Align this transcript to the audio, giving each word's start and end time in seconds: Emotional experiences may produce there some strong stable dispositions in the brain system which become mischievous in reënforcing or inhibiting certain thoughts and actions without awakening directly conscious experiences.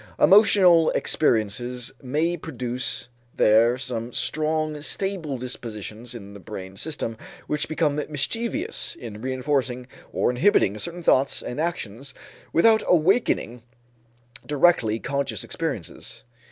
Emotional 0.19 0.89
experiences 0.95 1.91
may 2.01 2.35
produce 2.35 3.07
there 3.35 3.77
some 3.77 4.11
strong 4.11 4.81
stable 4.81 5.37
dispositions 5.37 6.15
in 6.15 6.33
the 6.33 6.39
brain 6.39 6.75
system 6.75 7.15
which 7.45 7.67
become 7.69 7.97
mischievous 8.09 8.95
in 8.95 9.21
reënforcing 9.21 9.85
or 10.11 10.31
inhibiting 10.31 10.75
certain 10.79 11.03
thoughts 11.03 11.43
and 11.43 11.61
actions 11.61 12.15
without 12.51 12.81
awakening 12.87 13.61
directly 14.43 14.97
conscious 14.97 15.43
experiences. 15.43 16.23